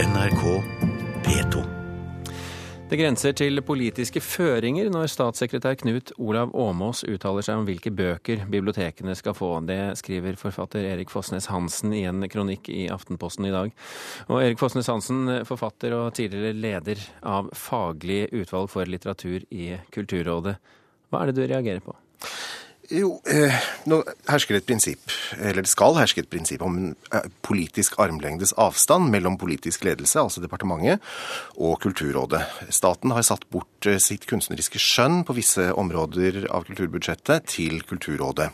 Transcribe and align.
NRK 0.00 0.62
P2. 1.24 1.62
Det 2.88 2.96
grenser 2.96 3.34
til 3.36 3.60
politiske 3.60 4.22
føringer 4.24 4.88
når 4.88 5.10
statssekretær 5.12 5.76
Knut 5.82 6.14
Olav 6.16 6.54
Åmås 6.56 7.02
uttaler 7.04 7.44
seg 7.44 7.60
om 7.60 7.66
hvilke 7.68 7.92
bøker 7.92 8.46
bibliotekene 8.48 9.12
skal 9.18 9.36
få. 9.36 9.50
Det 9.68 9.98
skriver 10.00 10.38
forfatter 10.40 10.88
Erik 10.94 11.12
Fossnes 11.12 11.50
Hansen 11.52 11.92
i 11.92 12.06
en 12.08 12.24
kronikk 12.32 12.70
i 12.72 12.86
Aftenposten 12.88 13.50
i 13.50 13.52
dag. 13.52 13.74
Og 14.30 14.40
Erik 14.40 14.62
Fossnes 14.62 14.88
Hansen, 14.88 15.42
forfatter 15.44 15.98
og 15.98 16.14
tidligere 16.16 16.56
leder 16.56 17.04
av 17.20 17.52
Faglig 17.52 18.22
utvalg 18.32 18.72
for 18.72 18.88
litteratur 18.88 19.44
i 19.52 19.74
Kulturrådet. 19.92 20.56
Hva 21.12 21.20
er 21.20 21.28
det 21.28 21.42
du 21.42 21.44
reagerer 21.44 21.84
på? 21.84 21.98
Jo, 22.90 23.20
eh, 23.30 23.54
nå 23.86 24.00
hersker 24.26 24.56
et 24.58 24.66
prinsipp, 24.66 25.12
eller 25.38 25.62
det 25.62 25.70
skal 25.70 25.94
herske 25.94 26.24
et 26.24 26.30
prinsipp 26.30 26.64
om 26.66 26.74
en 26.80 27.28
politisk 27.46 27.94
armlengdes 28.02 28.50
avstand 28.58 29.12
mellom 29.12 29.36
politisk 29.38 29.84
ledelse, 29.86 30.18
altså 30.18 30.42
departementet, 30.42 30.98
og 31.54 31.78
Kulturrådet. 31.84 32.42
Staten 32.74 33.14
har 33.14 33.22
satt 33.22 33.46
bort 33.54 33.86
eh, 33.86 34.00
sitt 34.02 34.26
kunstneriske 34.26 34.82
skjønn 34.82 35.22
på 35.22 35.38
visse 35.38 35.68
områder 35.70 36.48
av 36.50 36.66
kulturbudsjettet 36.66 37.46
til 37.54 37.78
Kulturrådet. 37.86 38.50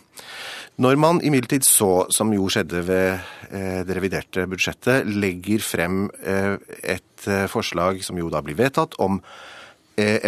Når 0.84 1.00
man 1.00 1.22
imidlertid 1.24 1.64
så, 1.64 2.04
som 2.12 2.34
jo 2.36 2.50
skjedde 2.52 2.82
ved 2.84 3.14
eh, 3.48 3.82
det 3.88 3.96
reviderte 3.96 4.44
budsjettet, 4.52 5.08
legger 5.08 5.64
frem 5.64 6.10
eh, 6.20 6.58
et 6.84 7.28
eh, 7.32 7.46
forslag 7.48 8.04
som 8.04 8.20
jo 8.20 8.28
da 8.28 8.44
blir 8.44 8.58
vedtatt, 8.60 8.98
om 9.00 9.22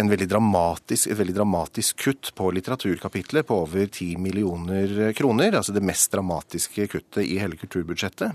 veldig 0.09 0.25
et 1.11 1.17
veldig 1.19 1.35
dramatisk 1.37 1.99
kutt 2.01 2.31
på 2.37 2.49
litteraturkapitlet 2.55 3.45
på 3.45 3.57
over 3.67 3.85
10 3.85 4.17
millioner 4.17 5.11
kroner. 5.17 5.59
Altså 5.59 5.75
det 5.75 5.85
mest 5.85 6.09
dramatiske 6.13 6.87
kuttet 6.89 7.25
i 7.25 7.37
hele 7.37 7.59
kulturbudsjettet. 7.59 8.33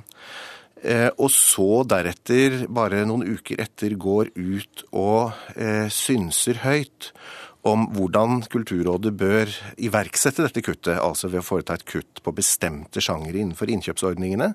Eh, 0.84 1.08
og 1.16 1.30
så 1.32 1.82
deretter, 1.88 2.66
bare 2.68 3.06
noen 3.08 3.24
uker 3.38 3.62
etter, 3.64 3.96
går 3.96 4.34
ut 4.36 4.84
og 4.92 5.32
eh, 5.56 5.88
synser 5.92 6.60
høyt 6.64 7.10
om 7.68 7.86
hvordan 7.94 8.42
Kulturrådet 8.52 9.12
bør 9.16 9.50
iverksette 9.80 10.44
dette 10.44 10.62
kuttet, 10.64 10.98
altså 11.00 11.30
ved 11.32 11.40
å 11.40 11.46
foreta 11.46 11.76
et 11.78 11.86
kutt 11.88 12.20
på 12.24 12.34
bestemte 12.36 13.02
sjangere 13.04 13.40
innenfor 13.40 13.72
innkjøpsordningene, 13.72 14.50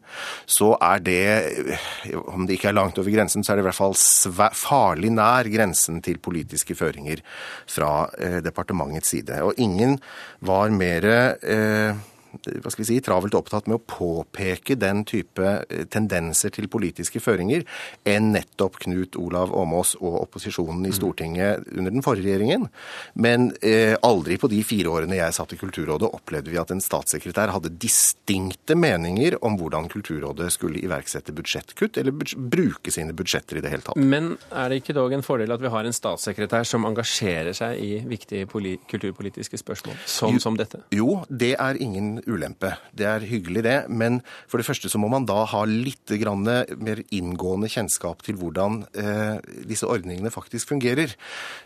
så 0.50 0.76
er 0.78 1.02
det, 1.06 1.24
om 2.30 2.46
det 2.46 2.60
ikke 2.60 2.70
er 2.72 2.78
langt 2.78 3.02
over 3.02 3.14
grensen, 3.14 3.46
så 3.46 3.54
er 3.54 3.60
det 3.60 3.66
i 3.66 3.70
hvert 3.70 3.80
fall 3.80 3.98
farlig 4.58 5.14
nær 5.16 5.50
grensen 5.50 6.04
til 6.06 6.22
politiske 6.22 6.78
føringer 6.78 7.24
fra 7.70 8.08
eh, 8.22 8.40
departementets 8.46 9.16
side. 9.16 9.42
Og 9.46 9.58
ingen 9.62 9.98
var 10.46 10.70
mer 10.74 11.10
eh, 11.10 11.98
hva 12.30 12.72
skal 12.72 12.84
vi 12.84 12.88
si, 12.92 13.00
travelt 13.04 13.36
opptatt 13.38 13.68
med 13.70 13.80
å 13.80 13.84
påpeke 13.90 14.78
den 14.80 15.04
type 15.08 15.46
eh, 15.66 15.86
tendenser 15.92 16.54
til 16.54 16.70
politiske 16.72 17.22
føringer 17.24 17.66
enn 18.08 18.32
nettopp 18.36 18.80
Knut 18.86 19.18
Olav 19.20 19.54
Åmås 19.56 19.96
og 20.00 20.20
opposisjonen 20.24 20.86
i 20.86 20.94
mm. 20.94 20.98
Stortinget 20.98 21.70
under 21.74 21.94
den 21.96 22.06
forrige 22.06 22.30
regjeringen. 22.30 22.68
Men 23.20 23.50
eh, 23.66 23.96
aldri 24.06 24.38
på 24.42 24.50
de 24.52 24.62
fire 24.68 24.94
årene 24.94 25.20
jeg 25.20 25.36
satt 25.36 25.56
i 25.56 25.60
Kulturrådet 25.60 26.12
opplevde 26.14 26.54
vi 26.54 26.60
at 26.62 26.74
en 26.74 26.84
statssekretær 26.84 27.54
hadde 27.56 27.74
distinkte 27.82 28.78
meninger 28.80 29.40
om 29.46 29.58
hvordan 29.60 29.90
Kulturrådet 29.92 30.52
skulle 30.54 30.84
iverksette 30.84 31.34
budsjettkutt, 31.36 32.00
eller 32.00 32.16
bruke 32.38 32.94
sine 32.94 33.16
budsjetter 33.18 33.60
i 33.60 33.66
det 33.66 33.74
hele 33.74 33.86
tatt. 33.86 34.00
Men 34.00 34.36
er 34.54 34.72
det 34.72 34.82
ikke 34.84 34.98
dog 34.98 35.14
en 35.16 35.26
fordel 35.26 35.56
at 35.56 35.64
vi 35.64 35.74
har 35.74 35.88
en 35.88 35.96
statssekretær 35.96 36.68
som 36.68 36.88
engasjerer 36.90 37.56
seg 37.58 37.80
i 37.82 37.92
viktige 38.10 38.48
kulturpolitiske 38.50 39.60
spørsmål, 39.62 39.98
sånn 40.06 40.40
som 40.42 40.58
dette? 40.60 40.84
Jo, 40.96 41.24
det 41.30 41.56
er 41.60 41.80
ingen 41.82 42.19
ulempe. 42.28 42.74
Det 42.96 43.06
er 43.08 43.26
hyggelig, 43.28 43.64
det. 43.66 43.78
Men 43.90 44.20
for 44.50 44.60
det 44.60 44.68
første 44.68 44.90
så 44.92 45.00
må 45.02 45.10
man 45.12 45.28
da 45.30 45.44
ha 45.52 45.64
litt 45.68 46.12
mer 46.80 47.02
inngående 47.16 47.70
kjennskap 47.72 48.24
til 48.26 48.40
hvordan 48.40 48.84
eh, 48.98 49.38
disse 49.70 49.88
ordningene 49.88 50.32
faktisk 50.34 50.74
fungerer. 50.74 51.16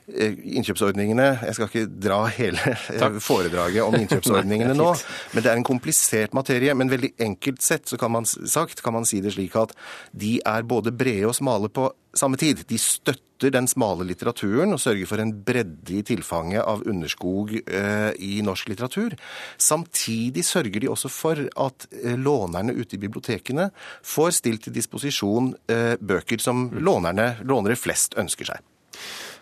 Eh, 0.08 0.36
innkjøpsordningene 0.58 1.28
Jeg 1.46 1.56
skal 1.56 1.70
ikke 1.70 1.86
dra 1.88 2.26
hele 2.28 2.76
Takk. 3.00 3.20
foredraget 3.24 3.84
om 3.86 3.96
innkjøpsordningene 4.02 4.76
nå, 4.78 4.92
men 5.34 5.44
det 5.44 5.52
er 5.52 5.60
en 5.60 5.68
komplisert 5.68 6.34
materie. 6.34 6.76
Men 6.76 6.92
veldig 6.92 7.14
enkelt 7.24 7.64
sett 7.64 7.90
så 7.90 7.98
kan 7.98 8.12
man, 8.12 8.26
sagt, 8.26 8.84
kan 8.84 8.94
man 8.94 9.08
si 9.10 9.22
det 9.24 9.36
slik 9.38 9.56
at 9.60 9.76
de 10.12 10.40
er 10.46 10.64
både 10.68 10.94
brede 10.96 11.30
og 11.30 11.38
smale 11.38 11.72
på 11.74 11.90
samme 12.18 12.40
tid. 12.40 12.64
De 12.70 12.80
støtter 12.80 13.52
den 13.54 13.68
smale 13.68 14.06
litteraturen 14.08 14.76
og 14.76 14.82
sørger 14.82 15.10
for 15.10 15.20
en 15.20 15.34
bredde 15.46 15.98
i 15.98 16.04
tilfanget 16.08 16.64
av 16.64 16.86
underskog 16.88 17.56
eh, 17.60 18.12
i 18.24 18.42
norsk 18.46 18.72
litteratur. 18.72 19.18
Samtidig 19.60 20.46
sørger 20.48 20.80
de 20.84 20.92
også 20.92 21.12
for 21.12 21.42
at 21.68 21.88
eh, 21.92 22.16
lånerne 22.20 22.76
ute 22.78 22.98
i 22.98 23.02
bibliotekene 23.02 23.70
får 24.06 24.38
stilt 24.40 24.68
til 24.68 24.78
disposisjon 24.78 25.54
eh, 25.72 25.96
bøker 26.00 26.44
som 26.44 26.70
lånerne, 26.80 27.34
lånere 27.44 27.80
flest 27.80 28.18
ønsker 28.22 28.54
seg. 28.54 28.73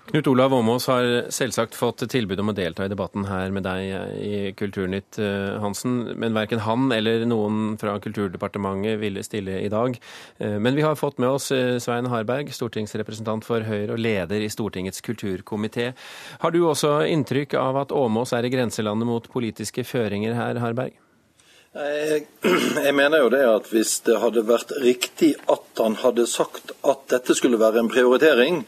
Knut 0.10 0.28
Olav 0.28 0.54
Åmås 0.54 0.88
har 0.88 1.08
selvsagt 1.32 1.76
fått 1.78 2.02
tilbud 2.10 2.40
om 2.42 2.50
å 2.52 2.56
delta 2.58 2.84
i 2.84 2.90
debatten 2.92 3.28
her 3.30 3.52
med 3.54 3.64
deg 3.64 3.92
i 4.18 4.40
Kulturnytt, 4.58 5.20
eh, 5.22 5.60
Hansen. 5.62 6.18
Men 6.20 6.34
verken 6.36 6.64
han 6.66 6.92
eller 6.92 7.24
noen 7.30 7.78
fra 7.80 7.94
Kulturdepartementet 8.02 8.98
ville 9.00 9.24
stille 9.24 9.60
i 9.62 9.70
dag. 9.70 9.96
Eh, 10.40 10.58
men 10.60 10.76
vi 10.76 10.82
har 10.82 10.98
fått 11.00 11.22
med 11.22 11.30
oss 11.30 11.52
eh, 11.52 11.78
Svein 11.80 12.10
Harberg, 12.12 12.50
stortingsrepresentant 12.52 13.46
for 13.46 13.62
Høyre 13.62 13.94
og 13.94 14.02
leder 14.02 14.42
i 14.42 14.50
Stortingets 14.50 15.06
kulturkomité. 15.06 15.94
Har 16.42 16.52
du 16.52 16.64
også 16.66 17.06
inntrykk 17.06 17.54
av 17.62 17.78
at 17.86 17.96
Åmås 17.96 18.34
er 18.34 18.50
i 18.50 18.52
grenselandet 18.52 19.08
mot 19.08 19.32
politiske 19.32 19.86
føringer 19.86 20.36
her, 20.36 20.60
Harberg? 20.66 20.98
Jeg, 21.72 22.26
jeg, 22.86 22.92
mener 22.96 23.22
jo 23.22 23.30
det 23.32 23.46
at 23.48 23.70
hvis 23.72 24.02
det 24.04 24.18
hadde 24.20 24.44
vært 24.44 24.74
riktig 24.84 25.30
at 25.52 25.80
han 25.80 25.96
hadde 26.02 26.26
sagt 26.28 26.74
at 26.84 27.06
dette 27.14 27.36
skulle 27.38 27.60
være 27.62 27.80
en 27.80 27.92
prioritering, 27.92 28.66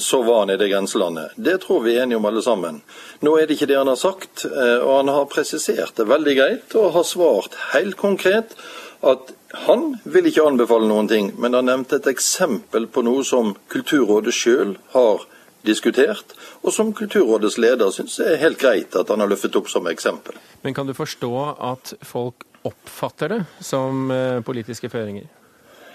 så 0.00 0.22
var 0.24 0.46
han 0.46 0.54
i 0.54 0.56
det 0.60 0.70
grenselandet. 0.72 1.36
Det 1.36 1.58
tror 1.66 1.82
vi 1.84 1.98
er 1.98 2.06
enige 2.06 2.16
om 2.16 2.28
alle 2.28 2.40
sammen. 2.44 2.80
Nå 3.20 3.34
er 3.36 3.44
det 3.44 3.58
ikke 3.58 3.68
det 3.68 3.76
han 3.76 3.92
har 3.92 4.00
sagt, 4.00 4.46
eh, 4.48 4.78
og 4.80 4.94
han 5.02 5.12
har 5.12 5.28
presisert 5.28 6.00
det 6.00 6.08
veldig 6.08 6.36
greit 6.40 6.76
og 6.80 6.94
har 6.96 7.04
svart 7.08 7.58
helt 7.74 8.00
konkret 8.00 8.56
at 9.04 9.34
han 9.68 9.98
vil 10.08 10.32
ikke 10.32 10.48
anbefale 10.48 10.88
noen 10.88 11.08
ting, 11.08 11.34
men 11.36 11.52
han 11.52 11.68
nevnte 11.68 12.00
et 12.00 12.08
eksempel 12.10 12.88
på 12.88 13.04
noe 13.04 13.28
som 13.28 13.52
Kulturrådet 13.68 14.32
sjøl 14.34 14.78
har 14.96 15.28
diskutert, 15.66 16.34
og 16.62 16.72
som 16.74 16.92
Kulturrådets 16.94 17.58
leder 17.58 17.90
syns 17.94 18.18
er 18.22 18.38
helt 18.40 18.60
greit 18.60 18.96
at 18.96 19.10
han 19.10 19.22
har 19.22 19.30
løftet 19.30 19.56
opp 19.58 19.70
som 19.70 19.88
eksempel. 19.90 20.38
Men 20.62 20.76
kan 20.76 20.86
du 20.86 20.94
forstå 20.96 21.32
at 21.72 21.94
folk 22.06 22.46
oppfatter 22.68 23.34
det 23.34 23.42
som 23.64 24.10
eh, 24.10 24.40
politiske 24.44 24.90
føringer? 24.92 25.28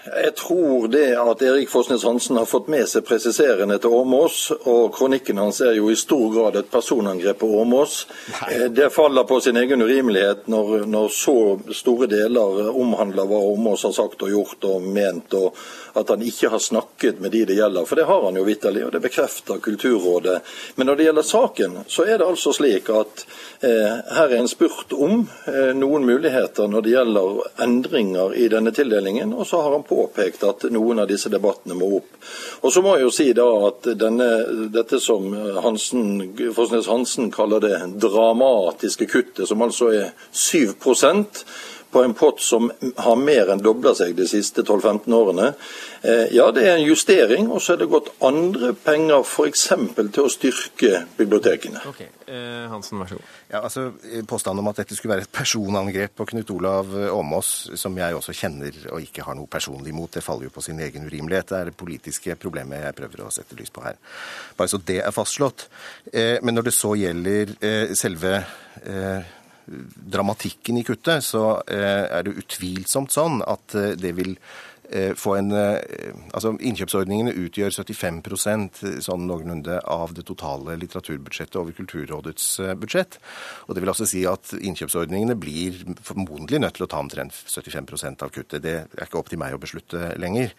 Jeg 0.04 0.34
tror 0.36 0.88
det 0.88 1.16
at 1.16 1.42
Erik 1.42 1.70
Fosnes 1.72 2.04
Hansen 2.04 2.36
har 2.36 2.44
fått 2.44 2.66
med 2.68 2.84
seg 2.88 3.06
presiserende 3.08 3.78
til 3.80 3.94
Åmås, 3.96 4.50
og 4.68 4.90
kronikken 4.92 5.38
hans 5.40 5.62
er 5.64 5.78
jo 5.78 5.88
i 5.88 5.96
stor 5.96 6.26
grad 6.34 6.58
et 6.60 6.68
personangrep 6.70 7.38
på 7.40 7.48
Åmås. 7.62 7.94
Eh, 8.50 8.66
det 8.68 8.90
faller 8.92 9.24
på 9.24 9.40
sin 9.40 9.56
egen 9.56 9.82
urimelighet 9.82 10.44
når, 10.52 10.84
når 10.92 11.08
så 11.08 11.36
store 11.72 12.10
deler 12.12 12.68
omhandler 12.74 13.30
hva 13.30 13.40
Åmås 13.54 13.86
har 13.88 13.94
sagt 13.96 14.26
og 14.26 14.34
gjort 14.34 14.68
og 14.68 14.84
ment, 14.84 15.38
og 15.40 15.56
at 15.96 16.12
han 16.12 16.22
ikke 16.26 16.50
har 16.52 16.60
snakket 16.60 17.20
med 17.24 17.32
de 17.32 17.44
det 17.48 17.56
gjelder. 17.56 17.88
For 17.88 17.96
det 17.96 18.04
har 18.10 18.26
han 18.26 18.36
jo 18.36 18.44
vitterlig, 18.44 18.84
og 18.84 18.92
det 18.92 19.00
bekrefter 19.06 19.62
Kulturrådet. 19.64 20.40
Men 20.76 20.90
når 20.90 21.00
det 21.00 21.08
gjelder 21.08 21.28
saken, 21.30 21.78
så 21.88 22.04
er 22.04 22.18
det 22.18 22.28
altså 22.28 22.52
slik 22.52 22.92
at 22.92 23.24
eh, 23.64 23.96
her 24.18 24.28
er 24.28 24.36
en 24.42 24.52
spurt 24.52 24.92
om 24.92 25.24
eh, 25.48 25.72
noen 25.72 26.04
muligheter 26.04 26.68
når 26.68 26.84
det 26.84 26.94
gjelder 26.96 27.42
endringer 27.64 28.36
i 28.36 28.50
denne 28.52 28.74
tildelingen, 28.74 29.32
og 29.32 29.46
så 29.48 29.62
har 29.64 29.78
han 29.78 29.86
påpekt 29.94 30.44
at 30.46 30.66
noen 30.74 31.02
av 31.02 31.08
disse 31.10 31.30
debattene 31.32 31.76
må 31.78 31.90
opp. 32.00 32.18
Og 32.64 32.72
så 32.72 32.82
må 32.82 32.96
jeg 32.96 33.06
jo 33.06 33.14
si 33.14 33.28
da 33.36 33.46
at 33.68 33.88
denne, 34.00 34.28
dette 34.74 35.00
som 35.02 35.30
Hansen, 35.64 36.34
Forsnes 36.56 36.90
Hansen 36.90 37.30
kaller 37.34 37.62
det 37.62 37.78
dramatiske 38.02 39.08
kuttet, 39.10 39.46
som 39.48 39.62
altså 39.64 39.92
er 39.94 40.12
7 40.32 40.74
på 41.94 42.02
en 42.02 42.14
pott 42.14 42.40
som 42.42 42.72
har 42.96 43.16
mer 43.16 43.52
enn 43.52 43.60
dobla 43.62 43.92
seg 43.94 44.16
de 44.18 44.26
siste 44.26 44.64
12-15 44.64 45.14
årene. 45.14 45.52
Eh, 46.02 46.32
ja, 46.34 46.48
det 46.54 46.64
er 46.66 46.72
en 46.74 46.86
justering, 46.88 47.46
og 47.54 47.62
så 47.62 47.76
er 47.76 47.84
det 47.84 47.86
gått 47.92 48.10
andre 48.26 48.72
penger 48.74 49.22
f.eks. 49.22 49.68
til 49.94 50.24
å 50.24 50.32
styrke 50.32 51.04
bibliotekene. 51.14 51.84
Ok, 51.86 52.00
eh, 52.02 52.64
Hansen, 52.72 52.98
vær 52.98 53.12
så 53.12 53.20
god. 53.20 53.28
Ja, 53.52 53.60
altså 53.60 53.84
Påstanden 54.26 54.64
om 54.64 54.72
at 54.72 54.80
dette 54.82 54.98
skulle 54.98 55.14
være 55.14 55.28
et 55.28 55.34
personangrep 55.38 56.16
på 56.18 56.26
Knut 56.32 56.50
Olav 56.56 56.90
Åmås, 57.14 57.52
som 57.78 57.94
jeg 58.02 58.18
også 58.18 58.34
kjenner 58.34 58.80
og 58.90 59.06
ikke 59.06 59.28
har 59.28 59.38
noe 59.38 59.50
personlig 59.50 59.94
imot, 59.94 60.16
det 60.18 60.24
faller 60.26 60.48
jo 60.48 60.56
på 60.56 60.66
sin 60.66 60.82
egen 60.82 61.06
urimelighet. 61.06 61.52
Det 61.52 61.60
er 61.60 61.70
det 61.70 61.78
politiske 61.78 62.38
problemet 62.42 62.88
jeg 62.88 62.98
prøver 62.98 63.22
å 63.22 63.30
sette 63.38 63.54
lys 63.60 63.70
på 63.70 63.86
her. 63.86 64.02
Bare 64.58 64.74
så 64.74 64.82
det 64.82 64.98
er 65.04 65.14
fastslått. 65.14 65.68
Eh, 66.10 66.42
men 66.42 66.58
når 66.58 66.72
det 66.72 66.74
så 66.74 66.96
gjelder 66.98 67.54
selve 67.94 68.34
dramatikken 69.66 70.78
i 70.78 70.84
kuttet, 70.84 71.24
så 71.24 71.60
eh, 71.66 72.04
er 72.04 72.26
det 72.26 72.36
utvilsomt 72.44 73.14
sånn 73.14 73.40
at 73.46 73.76
eh, 73.78 73.94
det 73.98 74.14
vil 74.18 74.34
få 75.16 75.36
en 75.40 75.52
Altså, 76.34 76.50
innkjøpsordningene 76.66 77.32
utgjør 77.44 77.70
75% 77.70 78.80
sånn 79.04 79.26
noenlunde 79.28 79.76
av 79.90 80.12
det 80.16 80.24
totale 80.26 80.74
litteraturbudsjettet 80.80 81.58
over 81.60 81.74
Kulturrådets 81.76 82.46
budsjett. 82.80 83.18
Og 83.68 83.76
det 83.76 83.84
vil 83.84 83.92
altså 83.92 84.06
si 84.08 84.24
at 84.26 84.50
innkjøpsordningene 84.58 85.36
blir 85.38 85.78
formodentlig 86.02 86.58
nødt 86.64 86.74
til 86.78 86.86
å 86.86 86.90
ta 86.90 86.98
omtrent 87.02 87.36
75 87.46 88.18
av 88.24 88.32
kuttet. 88.34 88.64
Det 88.64 88.74
er 88.82 89.06
ikke 89.06 89.20
opp 89.20 89.30
til 89.30 89.40
meg 89.40 89.54
å 89.54 89.60
beslutte 89.62 90.10
lenger. 90.20 90.54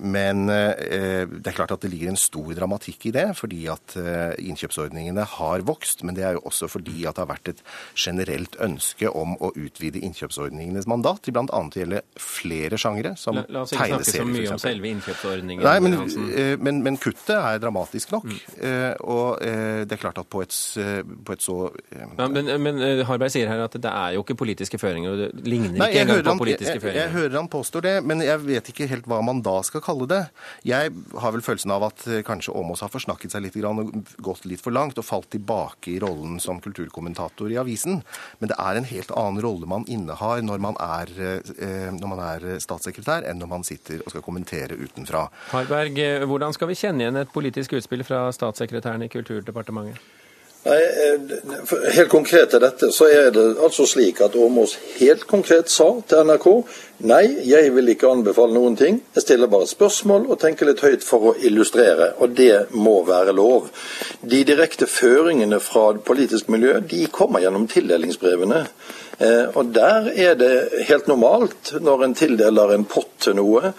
Men 0.00 0.46
det 0.48 1.44
er 1.44 1.58
klart 1.58 1.74
at 1.76 1.84
det 1.84 1.92
ligger 1.92 2.14
en 2.14 2.20
stor 2.20 2.52
dramatikk 2.56 3.10
i 3.10 3.14
det, 3.18 3.26
fordi 3.38 3.66
at 3.72 3.96
innkjøpsordningene 4.40 5.26
har 5.36 5.66
vokst. 5.68 6.02
Men 6.06 6.16
det 6.16 6.26
er 6.28 6.38
jo 6.38 6.46
også 6.48 6.70
fordi 6.72 7.04
at 7.04 7.18
det 7.18 7.26
har 7.26 7.32
vært 7.34 7.52
et 7.52 7.62
generelt 7.92 8.56
ønske 8.62 9.12
om 9.12 9.36
å 9.36 9.52
utvide 9.52 10.00
innkjøpsordningenes 10.00 10.88
mandat 10.90 11.26
til 11.26 11.36
bl.a. 11.36 11.44
å 11.44 11.68
gjelde 11.76 12.02
flere 12.16 12.80
sjangere, 12.80 13.11
som 13.18 13.36
tegneserier 13.36 13.52
La 13.52 13.62
oss 13.64 13.74
ikke 13.74 13.88
snakke 13.90 14.14
så 14.16 14.26
mye 14.28 14.52
om 14.54 14.60
selve 14.62 14.90
innkjøpsordningen. 14.92 15.64
Nei, 15.66 15.76
men, 15.84 15.98
men, 16.62 16.80
men, 16.86 16.98
kuttet 17.02 17.34
er 17.36 17.60
dramatisk 17.62 18.12
nok. 18.14 18.28
Mm. 18.28 18.38
Og 19.12 19.42
det 19.42 19.96
er 19.96 20.00
klart 20.00 20.20
at 20.22 20.28
på 20.30 20.42
et, 20.44 20.56
på 21.26 21.36
et 21.36 21.42
så 21.42 21.56
ja, 21.92 22.28
men, 22.28 22.50
men, 22.62 22.80
Harberg 23.08 23.32
sier 23.34 23.50
her 23.50 23.64
at 23.64 23.74
det 23.82 23.90
er 23.90 24.16
jo 24.16 24.24
ikke 24.24 24.36
politiske 24.38 24.80
føringer, 24.80 25.14
og 25.14 25.22
det 25.22 25.46
ligner 25.48 25.74
Nei, 25.76 25.90
ikke 25.92 26.04
engang 26.06 26.24
på 26.26 26.36
politiske 26.44 26.78
føringer. 26.78 27.00
Jeg, 27.00 27.08
jeg 27.08 27.14
hører 27.16 27.38
han 27.40 27.50
påstår 27.52 27.86
det, 27.86 27.94
men 28.06 28.24
jeg 28.24 28.42
vet 28.44 28.72
ikke 28.72 28.88
helt 28.90 29.08
hva 29.10 29.20
man 29.24 29.42
da 29.44 29.58
skal 29.66 29.84
kalle 29.84 30.08
det. 30.10 30.22
Jeg 30.68 30.92
har 31.24 31.34
vel 31.34 31.44
følelsen 31.44 31.74
av 31.74 31.88
at 31.88 32.06
kanskje 32.26 32.54
Åmås 32.56 32.84
har 32.84 32.92
forsnakket 32.92 33.34
seg 33.34 33.46
litt 33.46 33.58
og 33.62 33.92
gått 34.24 34.46
litt 34.48 34.62
for 34.62 34.74
langt 34.74 34.98
og 35.00 35.06
falt 35.06 35.30
tilbake 35.34 35.94
i 35.94 35.98
rollen 36.02 36.38
som 36.42 36.60
kulturkommentator 36.62 37.52
i 37.52 37.58
avisen. 37.60 38.00
Men 38.40 38.52
det 38.52 38.58
er 38.58 38.78
en 38.78 38.88
helt 38.88 39.12
annen 39.18 39.42
rolle 39.44 39.68
man 39.70 39.86
innehar 39.90 40.42
når 40.44 40.62
man 40.62 40.78
er, 40.82 41.12
når 41.94 42.10
man 42.10 42.22
er 42.24 42.48
statssekretær, 42.62 43.01
enn 43.08 43.42
når 43.42 43.50
man 43.50 43.66
sitter 43.66 44.02
og 44.04 44.14
skal 44.14 44.24
kommentere 44.24 44.78
utenfra. 44.78 45.26
Harberg, 45.52 45.98
hvordan 46.30 46.54
skal 46.54 46.70
vi 46.70 46.78
kjenne 46.78 47.04
igjen 47.04 47.22
et 47.22 47.32
politisk 47.34 47.74
utspill 47.78 48.04
fra 48.06 48.24
statssekretæren 48.32 49.02
i 49.02 49.10
Kulturdepartementet? 49.12 50.00
Nei, 50.62 50.78
Helt 51.96 52.10
konkret 52.10 52.52
til 52.52 52.60
dette, 52.62 52.92
så 52.94 53.08
er 53.10 53.32
det 53.34 53.44
altså 53.58 53.82
slik 53.88 54.20
at 54.22 54.36
Åmås 54.38 54.76
helt 55.00 55.24
konkret 55.26 55.72
sa 55.72 55.88
til 56.06 56.22
NRK 56.28 56.46
nei, 57.02 57.24
jeg 57.48 57.72
vil 57.74 57.90
ikke 57.90 58.12
anbefale 58.12 58.54
noen 58.54 58.76
ting. 58.78 59.00
Jeg 59.16 59.24
stiller 59.24 59.50
bare 59.50 59.66
spørsmål 59.66 60.28
og 60.30 60.38
tenker 60.38 60.68
litt 60.68 60.84
høyt 60.84 61.02
for 61.02 61.32
å 61.32 61.34
illustrere, 61.42 62.12
og 62.22 62.36
det 62.38 62.68
må 62.78 63.00
være 63.08 63.34
lov. 63.34 63.72
De 64.22 64.44
direkte 64.46 64.86
føringene 64.86 65.58
fra 65.58 65.88
politisk 65.98 66.52
miljø 66.54 66.78
de 66.86 67.08
kommer 67.10 67.42
gjennom 67.42 67.66
tildelingsbrevene. 67.72 68.62
Eh, 69.18 69.50
og 69.58 69.74
Der 69.74 70.12
er 70.14 70.38
det 70.38 70.86
helt 70.88 71.10
normalt, 71.10 71.74
når 71.80 72.04
en 72.04 72.14
tildeler 72.14 72.74
en 72.74 72.86
pott 72.86 73.10
til 73.18 73.34
noe, 73.38 73.74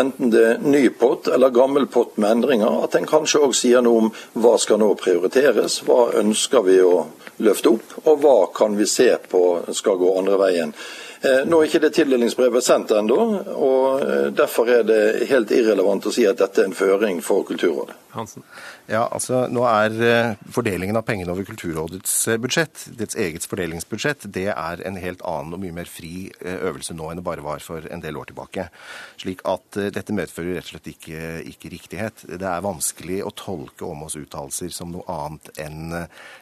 enten 0.00 0.30
det 0.30 0.44
er 0.44 0.62
ny 0.62 0.88
pott 0.98 1.28
eller 1.32 1.54
gammel 1.54 1.86
pott 1.86 2.16
med 2.16 2.38
endringer, 2.38 2.82
at 2.84 2.94
en 2.98 3.08
kanskje 3.08 3.42
òg 3.46 3.56
sier 3.56 3.84
noe 3.84 4.06
om 4.06 4.12
hva 4.42 4.56
skal 4.60 4.80
nå 4.82 4.92
prioriteres, 5.00 5.80
hva 5.86 6.12
ønsker 6.20 6.64
vi 6.66 6.78
å 6.84 7.06
løfte 7.44 7.74
opp, 7.76 7.96
og 8.04 8.22
hva 8.22 8.36
kan 8.56 8.76
vi 8.78 8.86
se 8.90 9.10
på 9.30 9.42
skal 9.76 10.00
gå 10.00 10.12
andre 10.18 10.38
veien. 10.40 10.76
Eh, 11.24 11.44
nå 11.48 11.60
er 11.60 11.70
ikke 11.70 11.80
det 11.80 11.92
tildelingsbrevet 11.96 12.64
sendt 12.64 12.92
ennå, 12.96 13.18
og 13.56 14.02
eh, 14.04 14.26
derfor 14.36 14.68
er 14.72 14.82
det 14.86 15.28
helt 15.30 15.52
irrelevant 15.54 16.08
å 16.08 16.12
si 16.12 16.26
at 16.28 16.40
dette 16.42 16.60
er 16.60 16.68
en 16.68 16.76
føring 16.76 17.22
for 17.24 17.46
Kulturrådet. 17.48 17.96
Hansen. 18.16 18.44
Ja, 18.88 19.02
altså 19.12 19.42
Nå 19.52 19.64
er 19.68 19.92
eh, 20.04 20.44
fordelingen 20.52 20.96
av 20.96 21.04
pengene 21.08 21.32
over 21.32 21.44
Kulturrådets 21.48 22.14
budsjett, 22.40 22.86
dets 22.96 23.16
eget 23.20 23.44
fordelingsbudsjett, 23.48 24.28
det 24.32 24.48
er 24.52 24.82
en 24.88 24.98
helt 25.00 25.24
annen 25.26 25.56
og 25.56 25.62
mye 25.62 25.74
mer 25.76 25.90
fri 25.90 26.28
øvelse 26.40 26.96
nå 26.96 27.10
enn 27.10 27.20
det 27.20 27.26
bare 27.26 27.44
var 27.44 27.64
for 27.64 27.84
en 27.92 28.04
del 28.04 28.16
år 28.20 28.30
tilbake. 28.30 28.68
Slik 29.20 29.44
at 29.48 29.80
dette 29.96 30.16
medfører 30.16 30.58
rett 30.58 30.68
og 30.68 30.74
slett 30.74 30.92
ikke, 30.92 31.22
ikke 31.52 31.72
riktighet. 31.72 32.26
Det 32.28 32.48
er 32.48 32.64
vanskelig 32.64 33.22
å 33.24 33.32
tolke 33.36 33.88
Åmås 33.88 34.18
uttalelser 34.20 34.72
som 34.74 34.92
noe 34.94 35.04
annet 35.12 35.50
enn 35.62 35.96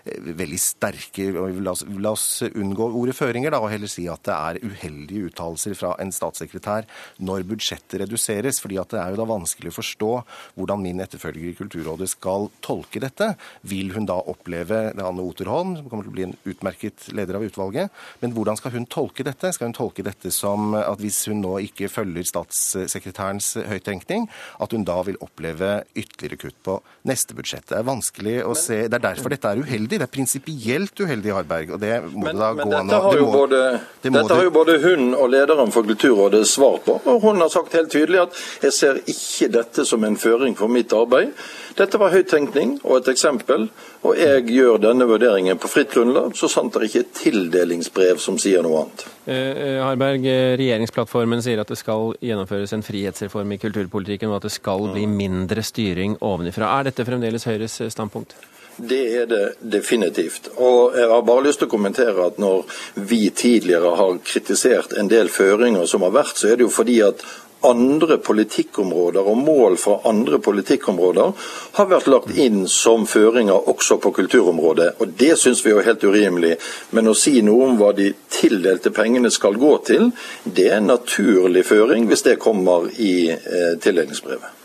veldig 0.04 0.60
sterke 0.60 1.30
la 1.34 1.74
oss, 1.74 1.84
la 1.98 2.14
oss 2.14 2.28
unngå 2.50 2.90
ordet 3.00 3.16
føringer 3.16 3.54
da, 3.54 3.60
og 3.62 3.72
heller 3.72 3.90
si 3.90 4.06
at 4.10 4.22
det 4.26 4.34
er 4.36 4.63
uheldige 4.64 5.30
uttalelser 5.30 5.76
fra 5.78 5.94
en 6.02 6.12
statssekretær 6.14 6.88
når 7.24 7.46
budsjettet 7.48 8.00
reduseres. 8.04 8.60
fordi 8.60 8.78
at 8.80 8.90
det 8.94 9.00
er 9.00 9.12
jo 9.12 9.20
da 9.20 9.28
vanskelig 9.28 9.72
å 9.72 9.78
forstå 9.78 10.10
hvordan 10.56 10.82
min 10.82 11.02
etterfølger 11.04 11.50
i 11.50 11.56
Kulturrådet 11.58 12.10
skal 12.12 12.48
tolke 12.64 13.02
dette. 13.02 13.34
Vil 13.62 13.92
hun 13.94 14.08
da 14.08 14.16
oppleve 14.18 14.90
det 14.94 15.02
er 15.02 15.08
Anne 15.08 15.24
Oterholm, 15.24 15.76
som 15.78 15.88
kommer 15.90 16.06
til 16.06 16.12
å 16.12 16.16
bli 16.16 16.26
en 16.28 16.36
utmerket 16.48 17.08
leder 17.14 17.38
av 17.38 17.46
utvalget, 17.46 17.92
men 18.22 18.34
hvordan 18.36 18.58
skal 18.58 18.74
hun 18.74 18.88
tolke 18.90 19.26
dette? 19.26 19.52
Skal 19.54 19.70
hun 19.70 19.76
tolke 19.76 20.04
dette 20.06 20.32
som 20.34 20.74
at 20.78 21.00
hvis 21.02 21.24
hun 21.30 21.42
nå 21.44 21.56
ikke 21.68 21.90
følger 21.92 22.26
statssekretærens 22.28 23.54
høyttenkning, 23.70 24.28
at 24.60 24.74
hun 24.74 24.86
da 24.86 25.00
vil 25.06 25.18
oppleve 25.24 25.84
ytterligere 25.94 26.40
kutt 26.46 26.58
på 26.66 26.78
neste 27.08 27.36
budsjett? 27.36 27.66
Det 27.70 27.78
er 27.80 27.88
vanskelig 27.88 28.36
å 28.46 28.54
se 28.58 28.84
Det 28.88 28.98
er 28.98 29.06
derfor 29.08 29.32
dette 29.32 29.50
er 29.50 29.62
uheldig. 29.62 30.00
Det 30.00 30.06
er 30.06 30.12
prinsipielt 30.12 31.00
uheldig, 31.00 31.32
Harberg. 31.34 31.74
og 31.76 31.82
det 31.82 31.94
må 32.06 32.26
men, 32.26 32.34
det 32.34 32.42
da 32.42 32.50
gå 32.58 32.68
an 32.78 32.94
å 32.94 33.02
det 33.14 33.22
må, 33.24 33.44
det 33.48 34.12
må 34.12 34.22
Dette 34.24 34.38
har 34.38 34.46
jo 34.46 34.53
både 34.54 34.78
hun 34.82 35.12
og 35.14 35.28
lederen 35.32 35.72
for 35.74 35.86
Kulturrådet 35.86 36.46
svar 36.48 36.78
på. 36.84 37.00
og 37.04 37.20
Hun 37.22 37.42
har 37.42 37.50
sagt 37.52 37.74
helt 37.74 37.90
tydelig 37.92 38.22
at 38.22 38.40
jeg 38.62 38.72
ser 38.72 39.00
ikke 39.04 39.50
dette 39.52 39.84
som 39.86 40.04
en 40.04 40.16
føring 40.16 40.56
for 40.58 40.70
mitt 40.70 40.92
arbeid. 40.94 41.34
Dette 41.74 41.98
var 41.98 42.14
høyttenkning 42.14 42.76
og 42.84 43.00
et 43.00 43.10
eksempel, 43.10 43.66
og 44.06 44.18
jeg 44.18 44.46
gjør 44.54 44.78
denne 44.84 45.08
vurderingen 45.10 45.58
på 45.58 45.70
fritt 45.70 45.90
grunnlag, 45.90 46.36
så 46.38 46.48
sant 46.50 46.76
det 46.76 46.88
ikke 46.88 47.02
er 47.02 47.12
tildelingsbrev 47.18 48.22
som 48.22 48.38
sier 48.38 48.62
noe 48.62 48.84
annet. 48.84 49.06
Eh, 49.26 49.80
Harberg, 49.82 50.26
eh, 50.28 50.54
regjeringsplattformen 50.60 51.42
sier 51.42 51.62
at 51.62 51.72
det 51.72 51.80
skal 51.80 52.12
gjennomføres 52.22 52.76
en 52.76 52.86
frihetsreform 52.86 53.56
i 53.56 53.58
kulturpolitikken, 53.58 54.30
og 54.30 54.38
at 54.38 54.48
det 54.48 54.54
skal 54.54 54.86
bli 54.92 55.06
mindre 55.10 55.64
styring 55.66 56.18
ovenifra. 56.20 56.70
Er 56.78 56.90
dette 56.90 57.06
fremdeles 57.08 57.48
Høyres 57.48 57.80
eh, 57.80 57.90
standpunkt? 57.90 58.36
Det 58.76 59.02
er 59.16 59.26
det 59.30 59.44
definitivt. 59.60 60.48
Og 60.56 60.96
jeg 60.98 61.08
har 61.08 61.22
bare 61.22 61.46
lyst 61.46 61.62
til 61.62 61.68
å 61.68 61.74
kommentere 61.74 62.26
at 62.26 62.40
når 62.42 62.64
vi 63.06 63.28
tidligere 63.30 63.94
har 64.00 64.20
kritisert 64.26 64.96
en 64.98 65.10
del 65.10 65.30
føringer 65.30 65.86
som 65.86 66.02
har 66.06 66.14
vært, 66.14 66.38
så 66.38 66.50
er 66.50 66.58
det 66.58 66.66
jo 66.66 66.74
fordi 66.74 67.00
at 67.06 67.22
andre 67.64 68.18
politikkområder 68.18 69.24
og 69.24 69.38
mål 69.38 69.76
fra 69.80 69.98
andre 70.08 70.38
politikkområder 70.38 71.46
har 71.78 71.88
vært 71.88 72.10
lagt 72.12 72.34
inn 72.36 72.66
som 72.68 73.06
føringer 73.08 73.70
også 73.70 73.98
på 74.02 74.12
kulturområdet. 74.18 74.90
Og 75.00 75.14
Det 75.18 75.32
syns 75.40 75.64
vi 75.64 75.72
er 75.72 75.86
helt 75.86 76.04
urimelig. 76.04 76.56
Men 76.90 77.08
å 77.08 77.16
si 77.16 77.40
noe 77.42 77.70
om 77.70 77.78
hva 77.80 77.94
de 77.96 78.10
tildelte 78.30 78.90
pengene 78.90 79.30
skal 79.30 79.56
gå 79.56 79.76
til, 79.86 80.10
det 80.44 80.68
er 80.70 80.76
en 80.82 80.92
naturlig 80.92 81.64
føring 81.64 82.10
hvis 82.10 82.26
det 82.28 82.38
kommer 82.42 82.90
i 82.98 83.30
eh, 83.30 83.74
tildelingsbrevet. 83.80 84.63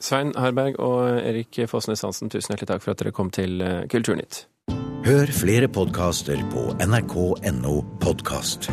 Svein 0.00 0.34
Harberg 0.38 0.78
og 0.82 1.18
Erik 1.18 1.60
Fossnes 1.70 2.04
Hansen, 2.06 2.30
tusen 2.30 2.54
hjertelig 2.54 2.70
takk 2.70 2.84
for 2.84 2.94
at 2.94 3.02
dere 3.02 3.14
kom 3.14 3.32
til 3.34 3.60
eh, 3.64 3.82
Kulturnytt. 3.90 4.46
Hør 5.08 5.30
flere 5.32 5.70
podkaster 5.72 6.40
på 6.52 6.68
nrk.no 6.84 7.74
podkast. 8.02 8.70